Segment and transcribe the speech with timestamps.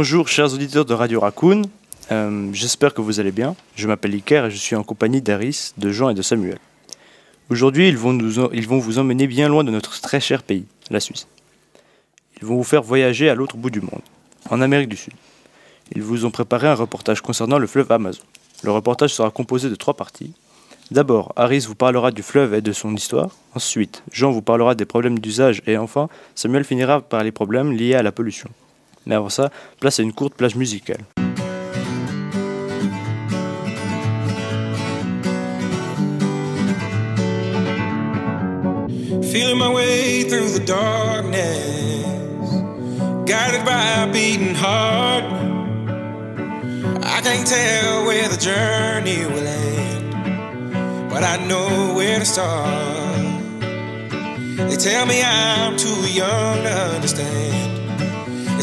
[0.00, 1.62] Bonjour chers auditeurs de Radio Raccoon,
[2.12, 3.56] Euh, j'espère que vous allez bien.
[3.74, 6.58] Je m'appelle Iker et je suis en compagnie d'Aris, de Jean et de Samuel.
[7.50, 7.98] Aujourd'hui, ils
[8.52, 11.26] ils vont vous emmener bien loin de notre très cher pays, la Suisse.
[12.40, 14.04] Ils vont vous faire voyager à l'autre bout du monde,
[14.48, 15.14] en Amérique du Sud.
[15.96, 18.22] Ils vous ont préparé un reportage concernant le fleuve Amazon.
[18.62, 20.32] Le reportage sera composé de trois parties.
[20.92, 23.30] D'abord, Aris vous parlera du fleuve et de son histoire.
[23.56, 25.60] Ensuite, Jean vous parlera des problèmes d'usage.
[25.66, 28.48] Et enfin, Samuel finira par les problèmes liés à la pollution.
[29.08, 31.00] Mais avant ça, place à une courte plage musicale.
[39.32, 42.50] Feeling my way through the darkness,
[43.24, 45.24] guided by a beating heart.
[47.02, 52.68] I can't tell where the journey will end, but I know where to start.
[54.68, 57.67] They tell me I'm too young to understand.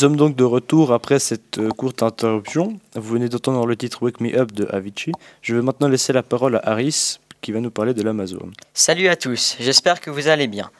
[0.00, 2.78] Sommes donc de retour après cette euh, courte interruption.
[2.94, 5.12] Vous venez d'entendre le titre Wake Me Up de Avicii.
[5.42, 8.50] Je vais maintenant laisser la parole à Harris qui va nous parler de l'Amazon.
[8.74, 10.70] Salut à tous, j'espère que vous allez bien.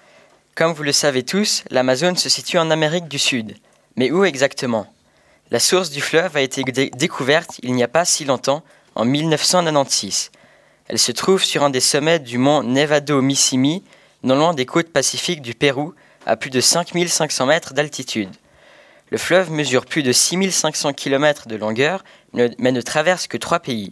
[0.54, 3.56] Comme vous le savez tous, l'Amazone se situe en Amérique du Sud.
[3.96, 4.86] Mais où exactement?
[5.50, 8.62] La source du fleuve a été dé- découverte il n'y a pas si longtemps,
[8.94, 10.30] en 1996.
[10.88, 13.82] Elle se trouve sur un des sommets du mont Nevado-Missimi,
[14.22, 15.94] non loin des côtes pacifiques du Pérou,
[16.26, 18.28] à plus de 5500 mètres d'altitude.
[19.10, 23.90] Le fleuve mesure plus de 6500 km de longueur, mais ne traverse que trois pays.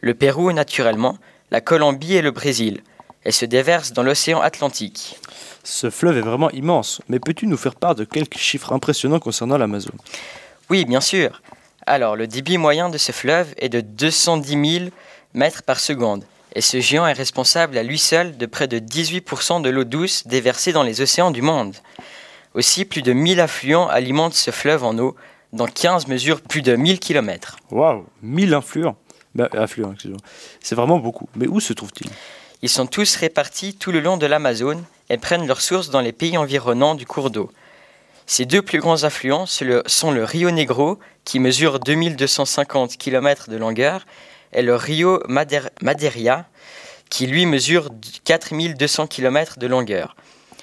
[0.00, 1.18] Le Pérou, naturellement,
[1.52, 2.82] la Colombie et le Brésil.
[3.22, 5.18] Elle se déverse dans l'océan Atlantique.
[5.62, 9.56] Ce fleuve est vraiment immense, mais peux-tu nous faire part de quelques chiffres impressionnants concernant
[9.56, 9.94] l'Amazon
[10.68, 11.42] Oui, bien sûr.
[11.86, 14.90] Alors, le débit moyen de ce fleuve est de 210 000
[15.34, 16.24] mètres par seconde.
[16.56, 20.26] Et ce géant est responsable à lui seul de près de 18% de l'eau douce
[20.26, 21.76] déversée dans les océans du monde.
[22.56, 25.14] Aussi, plus de 1000 affluents alimentent ce fleuve en eau,
[25.52, 27.58] dont 15 mesurent plus de 1000 km.
[27.70, 28.96] Waouh 1000 influents
[29.34, 30.20] bah, affluents, excusez-moi.
[30.62, 31.28] C'est vraiment beaucoup.
[31.36, 32.10] Mais où se trouve-t-il
[32.62, 36.12] Ils sont tous répartis tout le long de l'Amazone et prennent leur source dans les
[36.12, 37.50] pays environnants du cours d'eau.
[38.24, 44.06] Ces deux plus grands affluents sont le Rio Negro, qui mesure 2250 km de longueur,
[44.54, 46.46] et le Rio Madeira,
[47.10, 47.90] qui lui mesure
[48.24, 50.16] 4200 km de longueur.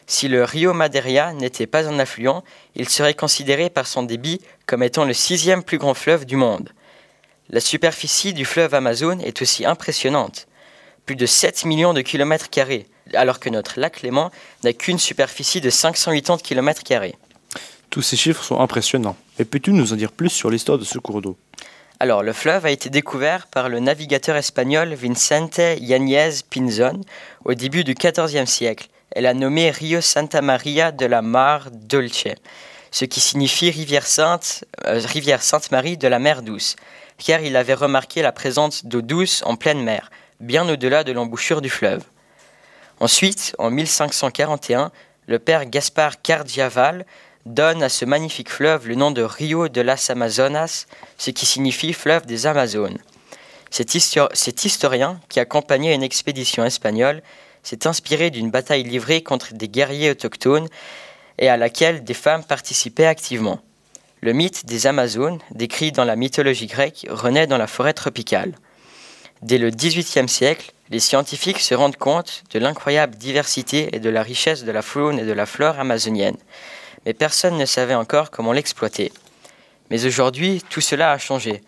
[0.07, 2.43] Si le Rio Madeira n'était pas un affluent,
[2.75, 6.69] il serait considéré par son débit comme étant le sixième plus grand fleuve du monde.
[7.49, 10.47] La superficie du fleuve Amazon est aussi impressionnante
[11.05, 14.31] plus de 7 millions de kilomètres carrés, alors que notre lac Léman
[14.63, 17.15] n'a qu'une superficie de 580 kilomètres carrés.
[17.89, 19.17] Tous ces chiffres sont impressionnants.
[19.37, 21.37] Mais peux-tu nous en dire plus sur l'histoire de ce cours d'eau?
[21.99, 27.01] Alors, le fleuve a été découvert par le navigateur espagnol Vicente Yáñez Pinzón
[27.45, 28.87] au début du XIVe siècle.
[29.15, 32.35] Elle a nommé Rio Santa Maria de la Mar Dolce,
[32.89, 35.01] ce qui signifie rivière sainte, euh,
[35.39, 36.75] Sainte-Marie de la mer douce,
[37.23, 41.61] car il avait remarqué la présence d'eau douce en pleine mer, bien au-delà de l'embouchure
[41.61, 42.03] du fleuve.
[42.99, 44.91] Ensuite, en 1541,
[45.27, 47.05] le père Gaspard Cardiaval
[47.45, 50.87] donne à ce magnifique fleuve le nom de Rio de las Amazonas,
[51.17, 52.97] ce qui signifie fleuve des Amazones.
[53.69, 53.95] Cet,
[54.65, 57.23] historien, qui accompagnait une expédition espagnole,
[57.63, 60.67] s'est inspiré d'une bataille livrée contre des guerriers autochtones
[61.39, 63.59] et à laquelle des femmes participaient activement.
[64.21, 68.53] Le mythe des Amazones, décrit dans la mythologie grecque, renaît dans la forêt tropicale.
[69.41, 74.23] Dès le XVIIIe siècle, les scientifiques se rendent compte de l'incroyable diversité et de la
[74.23, 76.37] richesse de la faune et de la flore amazonienne
[77.05, 79.11] mais personne ne savait encore comment l'exploiter.
[79.89, 81.61] Mais aujourd'hui, tout cela a changé.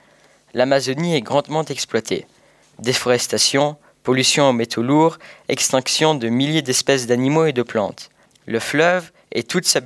[0.54, 2.26] L'Amazonie est grandement exploitée.
[2.80, 5.18] Déforestation, pollution aux métaux lourds,
[5.50, 8.12] extinction de milliers d'espèces d'animaux et de plantes.
[8.46, 9.82] Le fleuve et toute, sa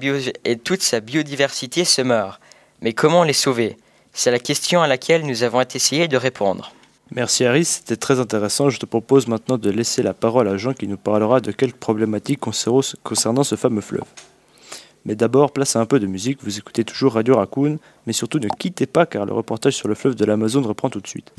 [1.00, 2.40] biodiversité se meurent.
[2.82, 3.78] Mais comment les sauver?
[4.14, 6.74] C'est la question à laquelle nous avons essayé de répondre.
[7.12, 8.70] Merci Harry, c'était très intéressant.
[8.70, 11.78] Je te propose maintenant de laisser la parole à Jean qui nous parlera de quelques
[11.78, 14.06] problématiques concernant ce fameux fleuve.
[15.06, 18.40] Mais d'abord, place à un peu de musique, vous écoutez toujours Radio Raccoon, mais surtout
[18.40, 21.32] ne quittez pas car le reportage sur le fleuve de l'Amazon reprend tout de suite.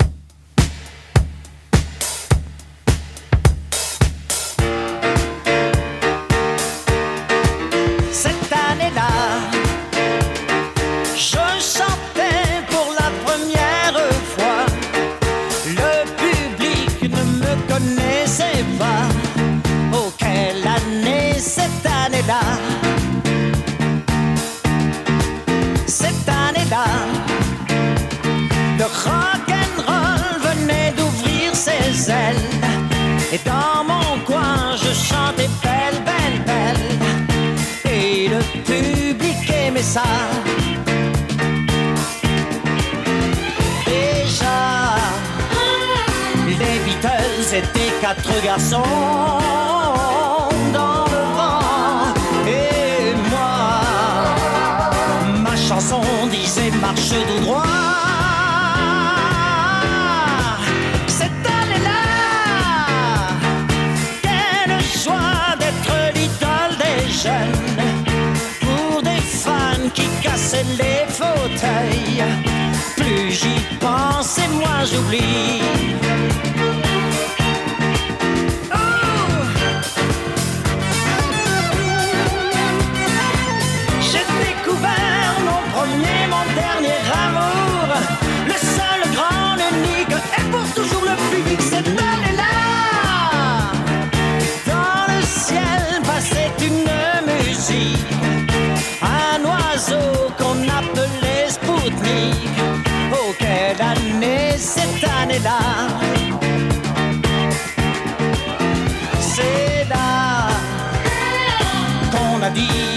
[29.03, 32.35] Rock'n'roll venait d'ouvrir ses ailes.
[33.31, 37.91] Et dans mon coin, je chantais belle, belle, belle.
[37.91, 40.03] Et le public aimait ça.
[43.85, 44.59] Déjà,
[46.47, 49.41] les Beatles étaient quatre garçons.
[55.93, 57.90] On disait marche tout droit.
[72.97, 75.61] Plus j'y pense et moins j'oublie.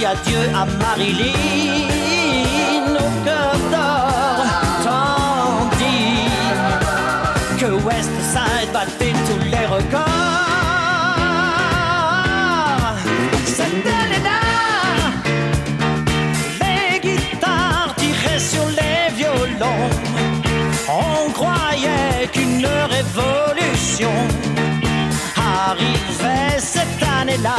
[0.05, 1.35] Adieu à Marilyn
[2.95, 4.45] au cœur d'or,
[4.85, 6.29] tandis
[7.59, 10.03] que West Side battait tous les records.
[13.47, 14.43] Cette année-là,
[16.61, 19.91] les guitares tiraient sur les violons.
[20.89, 24.13] On croyait qu'une révolution
[25.37, 27.57] arrivait cette année-là.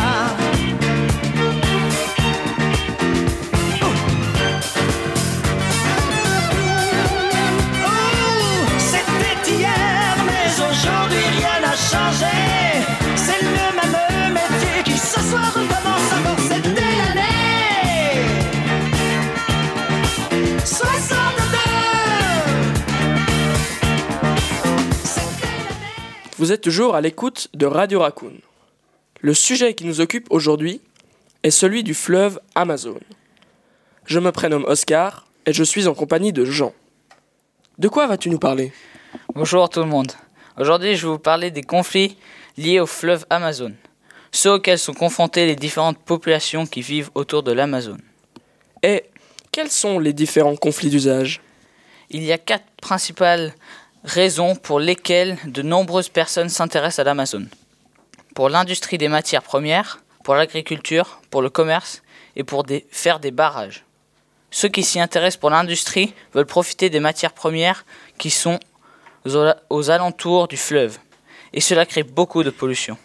[26.46, 28.36] Vous êtes toujours à l'écoute de Radio Raccoon.
[29.22, 30.80] Le sujet qui nous occupe aujourd'hui
[31.42, 33.00] est celui du fleuve Amazon.
[34.06, 36.72] Je me prénomme Oscar et je suis en compagnie de Jean.
[37.80, 38.72] De quoi vas-tu nous parler?
[39.34, 40.12] Bonjour tout le monde.
[40.60, 42.16] Aujourd'hui, je vais vous parler des conflits
[42.58, 43.74] liés au fleuve Amazon,
[44.32, 47.98] ceux auxquels sont confrontées les différentes populations qui vivent autour de l'Amazon.
[48.84, 49.06] Et
[49.52, 51.42] quels sont les différents conflits d'usage?
[52.12, 53.56] Il y a quatre principales
[54.06, 57.46] raisons pour lesquelles de nombreuses personnes s'intéressent à l'Amazon.
[58.36, 62.02] Pour l'industrie des matières premières, pour l'agriculture, pour le commerce
[62.36, 63.84] et pour des- faire des barrages.
[64.52, 67.86] Ceux qui s'y intéressent pour l'industrie veulent profiter des matières premières
[68.18, 68.60] qui sont
[69.26, 70.98] aux, aux alentours du fleuve.
[71.54, 72.98] Et cela crée beaucoup de pollution.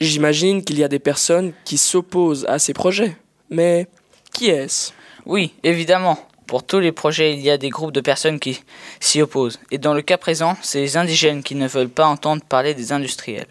[0.00, 3.16] J'imagine qu'il y a des personnes qui s'opposent à ces projets.
[3.50, 3.86] Mais
[4.32, 4.92] qui est-ce?
[5.24, 6.18] Oui, évidemment.
[6.46, 8.62] Pour tous les projets, il y a des groupes de personnes qui
[9.00, 9.58] s'y opposent.
[9.70, 12.92] Et dans le cas présent, c'est les indigènes qui ne veulent pas entendre parler des
[12.92, 13.48] industriels.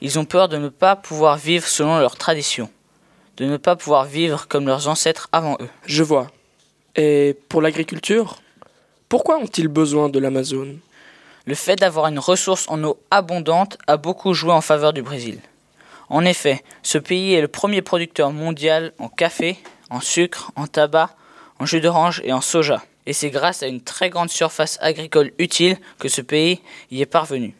[0.00, 2.70] Ils ont peur de ne pas pouvoir vivre selon leurs traditions,
[3.36, 5.68] de ne pas pouvoir vivre comme leurs ancêtres avant eux.
[5.86, 6.28] Je vois.
[6.96, 8.40] Et pour l'agriculture
[9.08, 10.80] Pourquoi ont-ils besoin de l'Amazone?
[11.46, 15.40] Le fait d'avoir une ressource en eau abondante a beaucoup joué en faveur du Brésil.
[16.10, 19.56] En effet, ce pays est le premier producteur mondial en café,
[19.90, 21.10] en sucre, en tabac,
[21.58, 22.82] en jus d'orange et en soja.
[23.06, 26.60] Et c'est grâce à une très grande surface agricole utile que ce pays
[26.90, 27.54] y est parvenu.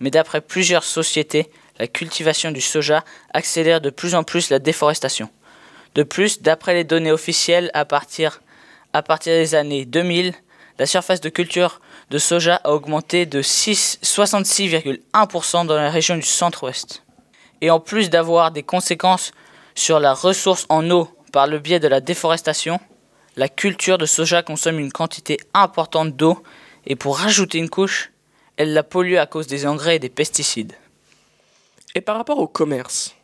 [0.00, 5.28] Mais d'après plusieurs sociétés, la cultivation du soja accélère de plus en plus la déforestation.
[5.94, 8.42] De plus, d'après les données officielles, à partir,
[8.92, 10.34] à partir des années 2000,
[10.78, 16.22] la surface de culture de soja a augmenté de 6 66,1% dans la région du
[16.22, 17.02] centre-ouest.
[17.60, 19.32] Et en plus d'avoir des conséquences
[19.74, 22.80] sur la ressource en eau par le biais de la déforestation,
[23.36, 26.42] la culture de soja consomme une quantité importante d'eau
[26.86, 28.12] et pour rajouter une couche,
[28.56, 30.74] elle la pollue à cause des engrais et des pesticides.
[31.94, 33.14] Et par rapport au commerce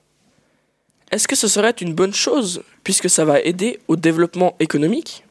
[1.10, 5.24] Est-ce que ce serait une bonne chose puisque ça va aider au développement économique?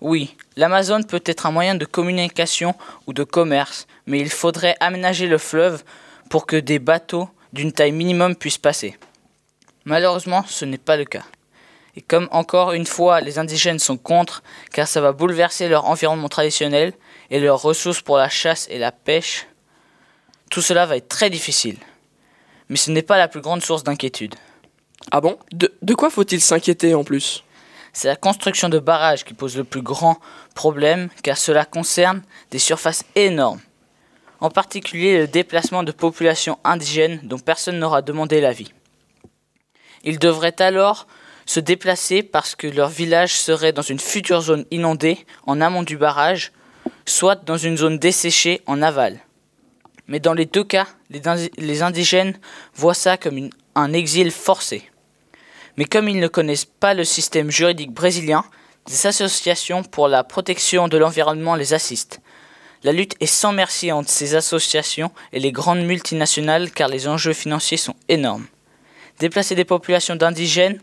[0.00, 2.74] Oui, l'Amazone peut être un moyen de communication
[3.06, 5.84] ou de commerce, mais il faudrait aménager le fleuve
[6.30, 8.96] pour que des bateaux d'une taille minimum puissent passer.
[9.84, 11.24] Malheureusement, ce n'est pas le cas.
[11.96, 14.42] Et comme encore une fois les indigènes sont contre,
[14.72, 16.92] car ça va bouleverser leur environnement traditionnel
[17.30, 19.46] et leurs ressources pour la chasse et la pêche,
[20.50, 21.78] tout cela va être très difficile.
[22.68, 24.34] Mais ce n'est pas la plus grande source d'inquiétude.
[25.10, 25.38] Ah bon?
[25.52, 27.42] De, de quoi faut-il s'inquiéter en plus?
[27.92, 30.20] C'est la construction de barrages qui pose le plus grand
[30.54, 33.60] problème, car cela concerne des surfaces énormes.
[34.38, 38.72] En particulier le déplacement de populations indigènes dont personne n'aura demandé l'avis.
[40.04, 41.06] Ils devraient alors
[41.46, 45.96] se déplacer parce que leur village serait dans une future zone inondée en amont du
[45.96, 46.52] barrage,
[47.06, 49.20] soit dans une zone desséchée en aval.
[50.06, 52.38] Mais dans les deux cas, les, indigènes
[52.74, 54.90] voient ça comme un exil forcé.
[55.76, 58.44] Mais comme ils ne connaissent pas le système juridique brésilien,
[58.86, 62.20] des associations pour la protection de l'environnement les assistent.
[62.82, 67.34] La lutte est sans merci entre ces associations et les grandes multinationales car les enjeux
[67.34, 68.46] financiers sont énormes.
[69.18, 70.80] Déplacer des populations d'indigènes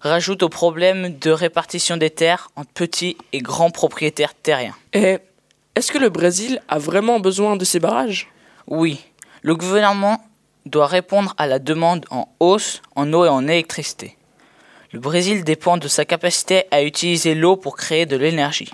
[0.00, 4.76] rajoute au problème de répartition des terres entre petits et grands propriétaires terriens.
[4.92, 5.18] Et
[5.74, 8.28] est-ce que le Brésil a vraiment besoin de ces barrages?
[8.66, 9.00] Oui,
[9.42, 10.20] le gouvernement
[10.66, 14.16] doit répondre à la demande en hausse en eau et en électricité.
[14.92, 18.70] Le Brésil dépend de sa capacité à utiliser l'eau pour créer de l'énergie.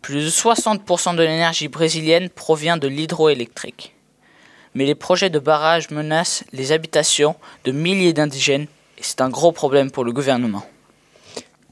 [0.00, 3.94] Plus de 60% de l'énergie brésilienne provient de l'hydroélectrique.
[4.74, 8.66] Mais les projets de barrages menacent les habitations de milliers d'indigènes
[9.02, 10.64] et c'est un gros problème pour le gouvernement.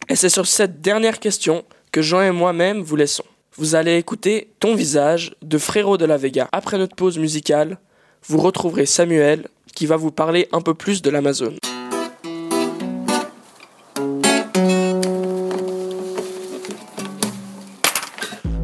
[0.08, 3.24] Et c'est sur cette dernière question que Jean et moi-même vous laissons.
[3.56, 6.48] Vous allez écouter Ton visage de Frérot de la Vega.
[6.50, 7.78] Après notre pause musicale,
[8.26, 9.46] vous retrouverez Samuel
[9.76, 11.58] qui va vous parler un peu plus de l'Amazone.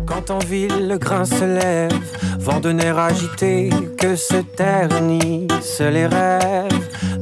[0.09, 1.93] Quand en ville le grain se lève,
[2.41, 6.67] vent de nerfs agité, que se ternissent les rêves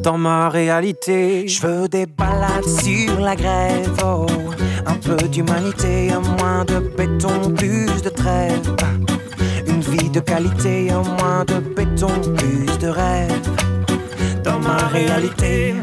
[0.05, 1.49] dans ma réalité.
[1.49, 4.27] Je veux des balades sur la grève, oh,
[4.87, 8.77] un peu d'humanité, un moins de béton, plus de trêve.
[9.67, 13.49] Une vie de qualité, un moins de béton, plus de rêve.
[14.45, 15.75] Dans ma réalité,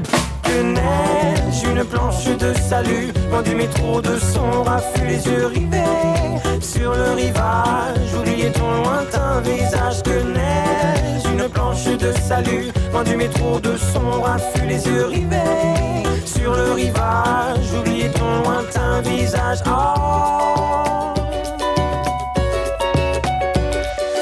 [0.51, 6.93] que une planche de salut, loin du métro de son raffut, les yeux rivés sur
[6.93, 8.13] le rivage.
[8.17, 14.21] Oubliez ton lointain visage, que neige, une planche de salut, loin du métro de son
[14.21, 17.73] raffut, les yeux rivés sur le rivage.
[17.79, 19.59] Oubliez ton lointain visage.
[19.67, 21.13] Oh.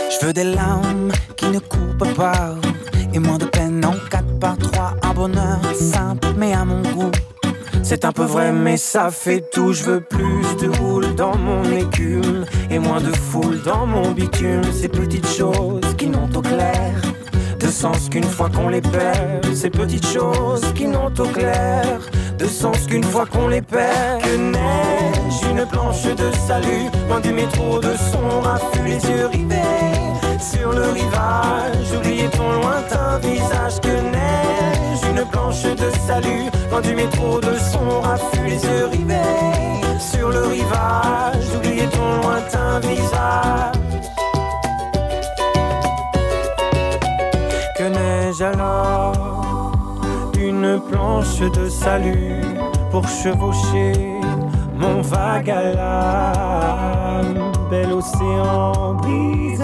[0.10, 2.56] Je veux des larmes qui ne coupent pas
[3.14, 7.12] et moins de peine en 4 par 3 un bonheur simple mais à mon goût.
[7.84, 9.74] C'est un peu vrai mais ça fait tout.
[9.74, 14.64] Je veux plus de houle dans mon écume et moins de foule dans mon bitume
[14.72, 16.94] ces petites choses qui n'ont au clair
[17.60, 19.54] de sens qu'une fois qu'on les perd.
[19.54, 22.00] Ces petites choses qui n'ont au clair
[22.38, 24.22] de sens qu'une fois qu'on les perd.
[24.22, 29.99] Que neige une planche de salut loin du métro de son raffut les yeux rivés
[30.40, 31.92] sur le rivage.
[31.96, 36.50] Oubliez ton lointain visage que neige, une planche de salut.
[36.72, 41.46] Loin du métro de son raffut, les yeux rivés sur le rivage.
[41.56, 43.76] Oubliez ton lointain visage.
[47.78, 49.30] Que neige alors
[50.40, 52.42] une planche de salut
[52.92, 53.94] pour chevaucher
[54.76, 57.52] mon vague à l'âme.
[57.70, 59.64] Bel océan brise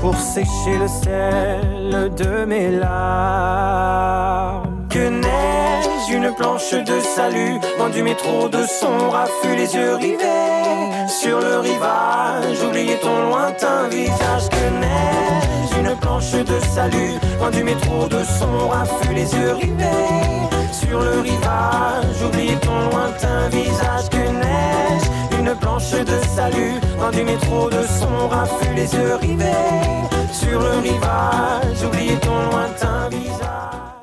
[0.00, 4.08] pour sécher le sel de mes larmes.
[4.88, 11.06] Que neige une planche de salut loin du métro de son raffut, les yeux rivés
[11.08, 12.62] sur le rivage.
[12.66, 14.48] Oubliez ton lointain visage?
[14.50, 19.84] Que neige une planche de salut loin du métro de son raffut, les yeux rivés
[20.72, 22.22] sur le rivage.
[22.26, 24.08] Oubliez ton lointain visage?
[24.10, 25.02] Que neige
[25.38, 26.80] une planche de salut
[27.12, 29.44] du métro de son raffut, les yeux rivés
[30.32, 31.84] sur le rivage.
[31.84, 33.38] Oubliez ton lointain visage?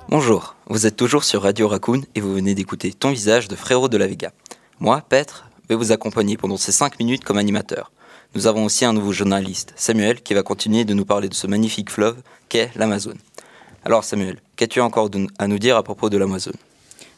[0.09, 3.89] Bonjour, vous êtes toujours sur Radio Raccoon et vous venez d'écouter Ton visage de Frérot
[3.89, 4.31] de la Vega.
[4.79, 7.91] Moi, Petre, vais vous accompagner pendant ces 5 minutes comme animateur.
[8.33, 11.47] Nous avons aussi un nouveau journaliste, Samuel, qui va continuer de nous parler de ce
[11.47, 12.17] magnifique fleuve
[12.49, 13.19] qu'est l'Amazone.
[13.83, 16.57] Alors Samuel, qu'as-tu encore à nous dire à propos de l'Amazone?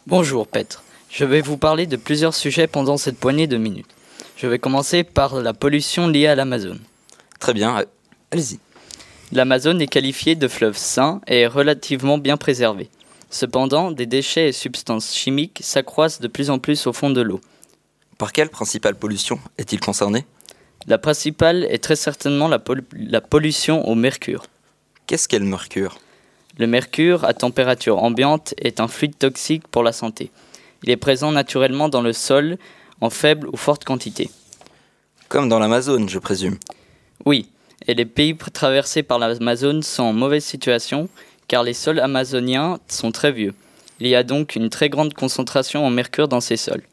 [0.05, 3.96] Bonjour Petre, je vais vous parler de plusieurs sujets pendant cette poignée de minutes.
[4.37, 6.79] Je vais commencer par la pollution liée à l'Amazone.
[7.39, 7.83] Très bien,
[8.31, 8.59] allez-y.
[9.31, 12.91] L'Amazone est qualifiée de fleuve sain et est relativement bien préservée.
[13.31, 17.41] Cependant, des déchets et substances chimiques s'accroissent de plus en plus au fond de l'eau.
[18.19, 20.27] Par quelle principale pollution est-il concerné?
[20.85, 24.45] La principale est très certainement la, pol- la pollution au mercure.
[25.07, 25.97] Qu'est-ce qu'est le mercure?
[26.59, 30.29] Le mercure à température ambiante est un fluide toxique pour la santé.
[30.83, 32.59] Il est présent naturellement dans le sol
[33.01, 34.29] en faible ou forte quantité.
[35.29, 36.57] Comme dans l'Amazone, je présume.
[37.25, 37.49] Oui,
[37.87, 41.09] et les pays traversés par l'Amazone sont en mauvaise situation
[41.47, 43.53] car les sols amazoniens sont très vieux.
[43.99, 46.83] Il y a donc une très grande concentration en mercure dans ces sols.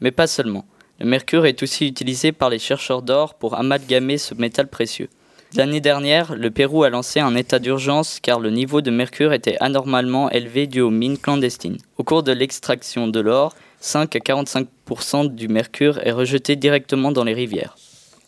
[0.00, 0.64] Mais pas seulement.
[1.00, 5.08] Le mercure est aussi utilisé par les chercheurs d'or pour amalgamer ce métal précieux.
[5.56, 9.56] L'année dernière, le Pérou a lancé un état d'urgence car le niveau de mercure était
[9.60, 11.78] anormalement élevé dû aux mines clandestines.
[11.96, 17.24] Au cours de l'extraction de l'or, 5 à 45% du mercure est rejeté directement dans
[17.24, 17.74] les rivières.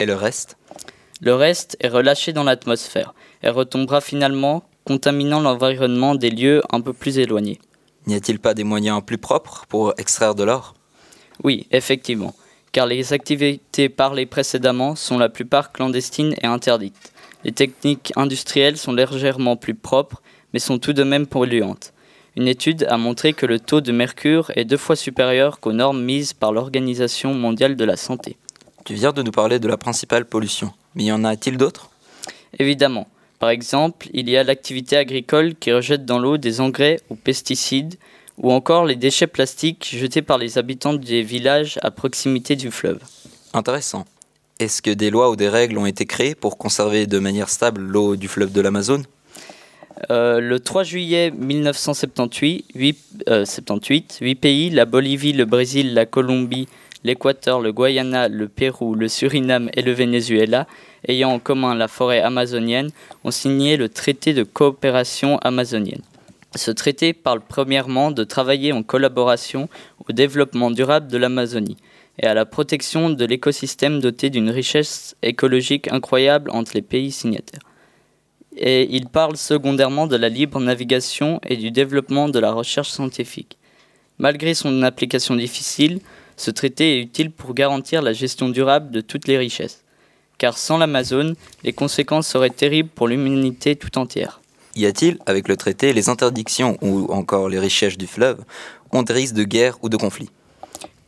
[0.00, 0.56] Et le reste?
[1.20, 3.12] Le reste est relâché dans l'atmosphère
[3.42, 7.58] et retombera finalement, contaminant l'environnement des lieux un peu plus éloignés.
[8.06, 10.72] N'y a-t-il pas des moyens plus propres pour extraire de l'or?
[11.44, 12.34] Oui, effectivement,
[12.72, 17.12] car les activités parlées précédemment sont la plupart clandestines et interdites.
[17.44, 20.22] Les techniques industrielles sont légèrement plus propres,
[20.52, 21.92] mais sont tout de même polluantes.
[22.36, 26.02] Une étude a montré que le taux de mercure est deux fois supérieur qu'aux normes
[26.02, 28.36] mises par l'Organisation mondiale de la santé.
[28.84, 31.90] Tu viens de nous parler de la principale pollution, mais y en a-t-il d'autres?
[32.58, 33.08] Évidemment.
[33.38, 37.96] Par exemple, il y a l'activité agricole qui rejette dans l'eau des engrais ou pesticides,
[38.36, 43.00] ou encore les déchets plastiques jetés par les habitants des villages à proximité du fleuve.
[43.52, 44.04] Intéressant.
[44.60, 47.80] Est-ce que des lois ou des règles ont été créées pour conserver de manière stable
[47.80, 49.04] l'eau du fleuve de l'Amazone?
[50.10, 56.06] Euh, le 3 juillet 1978, 8, euh, 78, huit pays, la Bolivie, le Brésil, la
[56.06, 56.66] Colombie,
[57.04, 60.66] l'Équateur, le Guyana, le Pérou, le Suriname et le Venezuela,
[61.06, 62.90] ayant en commun la forêt amazonienne,
[63.22, 66.02] ont signé le traité de coopération amazonienne.
[66.56, 69.68] Ce traité parle premièrement de travailler en collaboration
[70.08, 71.76] au développement durable de l'Amazonie
[72.18, 77.60] et à la protection de l'écosystème doté d'une richesse écologique incroyable entre les pays signataires
[78.58, 83.56] et il parle secondairement de la libre navigation et du développement de la recherche scientifique.
[84.18, 86.00] Malgré son application difficile,
[86.36, 89.84] ce traité est utile pour garantir la gestion durable de toutes les richesses,
[90.38, 94.40] car sans l'Amazone, les conséquences seraient terribles pour l'humanité tout entière.
[94.74, 98.44] Y a-t-il, avec le traité, les interdictions ou encore les richesses du fleuve
[98.92, 100.30] ont des risques de guerre ou de conflit?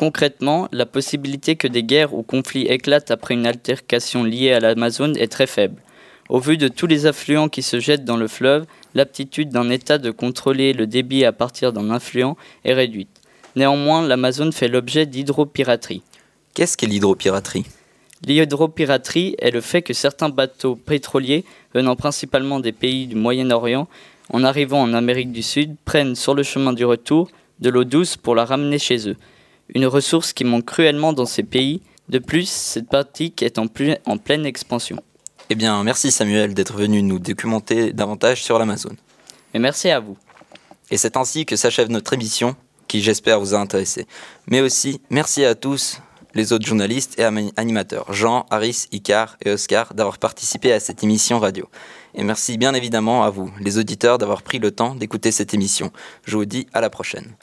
[0.00, 5.14] Concrètement, la possibilité que des guerres ou conflits éclatent après une altercation liée à l'Amazone
[5.18, 5.82] est très faible.
[6.30, 9.98] Au vu de tous les affluents qui se jettent dans le fleuve, l'aptitude d'un État
[9.98, 13.10] de contrôler le débit à partir d'un affluent est réduite.
[13.56, 16.00] Néanmoins, l'Amazone fait l'objet d'hydropiraterie.
[16.54, 17.66] Qu'est-ce qu'est l'hydropiraterie?
[18.26, 23.86] L'hydropiraterie est le fait que certains bateaux pétroliers, venant principalement des pays du Moyen-Orient,
[24.32, 28.16] en arrivant en Amérique du Sud, prennent sur le chemin du retour de l'eau douce
[28.16, 29.16] pour la ramener chez eux.
[29.74, 31.83] Une ressource qui manque cruellement dans ces pays.
[32.09, 34.96] De plus, cette pratique est en, plus- en pleine expansion.
[35.48, 38.96] Eh bien, merci Samuel d'être venu nous documenter davantage sur l'Amazone.
[39.54, 40.16] Et merci à vous.
[40.90, 42.56] Et c'est ainsi que s'achève notre émission,
[42.88, 44.06] qui j'espère vous a intéressé.
[44.48, 46.00] Mais aussi, merci à tous
[46.35, 47.24] les autres journalistes et
[47.56, 51.68] animateurs, Jean, Harris, Icar et Oscar, d'avoir participé à cette émission radio.
[52.14, 55.90] Et merci bien évidemment à vous, les auditeurs, d'avoir pris le temps d'écouter cette émission.
[56.24, 57.35] Je vous dis à la prochaine.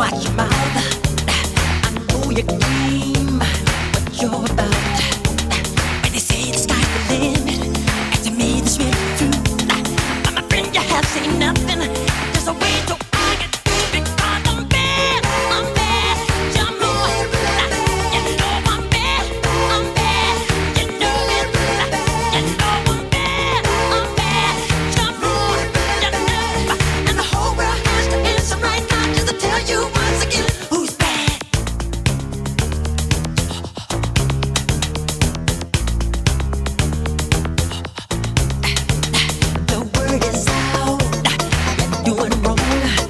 [0.00, 0.99] Watch your mouth.
[42.60, 43.09] 来了。